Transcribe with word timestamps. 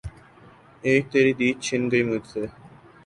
اِک 0.85 1.03
تیری 1.11 1.33
دید 1.39 1.57
چِھن 1.65 1.81
گئی 1.91 2.03
مجھ 2.09 2.27
سے 2.31 2.43